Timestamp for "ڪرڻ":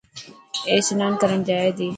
1.21-1.39